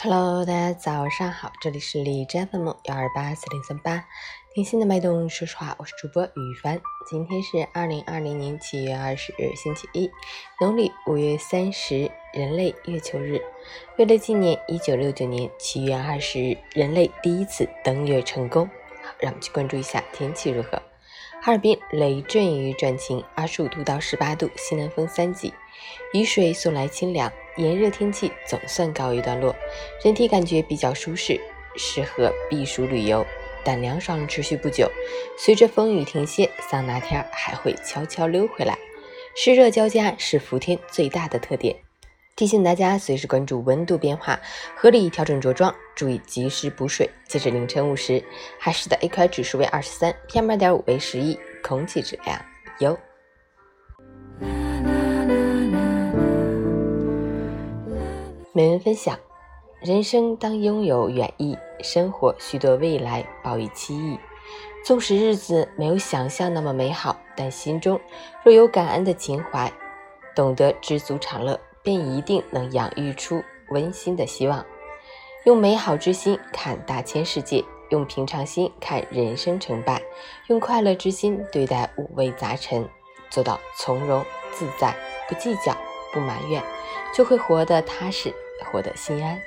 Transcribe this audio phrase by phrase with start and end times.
[0.00, 4.04] Hello，大家早上好，这里是李斋 FM 幺二八四零三八，
[4.54, 6.80] 听心的脉动，说实话，我是主播雨凡。
[7.10, 10.08] 今天是二零二零年七月二十日，星期一，
[10.60, 13.40] 农历五月三十，人类月球日。
[13.96, 18.68] 为了纪念一九六九年七月二十日人类第一次登月成功，
[19.02, 20.80] 好，让我们去关注一下天气如何。
[21.48, 25.50] 哈尔滨雷阵雨转晴，二十五度到十八度，西南风三级，
[26.12, 27.32] 雨水送来清凉。
[27.56, 29.56] 炎热天气总算告一段落，
[30.04, 31.40] 人体感觉比较舒适，
[31.74, 33.24] 适合避暑旅游。
[33.64, 34.92] 但凉爽持续不久，
[35.38, 38.76] 随着风雨停歇，桑拿天还会悄悄溜回来。
[39.34, 41.74] 湿热交加是伏天最大的特点，
[42.38, 44.38] 提醒大家随时关注温度变化，
[44.76, 47.10] 合理调整着装，注意及时补水。
[47.26, 48.22] 截至凌晨五时，
[48.60, 52.40] 海市的 AQI 指数为二十三，PM 二点五为十一，空气质量
[52.78, 52.96] 优。
[58.52, 59.18] 美文分享：
[59.80, 64.16] 人生当拥有远意，生活需对未来抱以期意。
[64.84, 68.00] 纵使日子没有想象那么美好，但心中
[68.44, 69.72] 若有感恩的情怀，
[70.36, 74.62] 懂得知足常乐，便一定能养育出温馨的希望。
[75.46, 80.02] 用美好之心看大千世界，用平常心看人生成败，
[80.48, 82.86] 用快乐之心对待五味杂陈，
[83.30, 84.22] 做到从容
[84.52, 84.94] 自在，
[85.26, 85.74] 不计较，
[86.12, 86.62] 不埋怨，
[87.14, 88.34] 就会活得踏实。
[88.70, 89.40] 活得心安，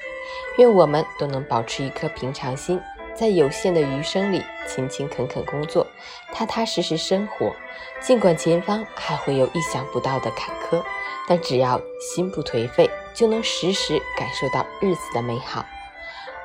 [0.58, 2.82] 愿我们都能保持一颗平常心，
[3.14, 5.86] 在有限的余生里勤勤恳恳工作，
[6.34, 7.54] 踏踏实实生活。
[8.00, 10.82] 尽管前方还会有意想不到的坎坷，
[11.28, 15.66] 但只要心不颓废，就能时时感受到日子的美好。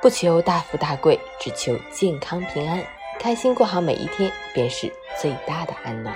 [0.01, 2.85] 不求大富大贵，只求健康平安，
[3.19, 6.15] 开心过好每一天，便是最大的安暖。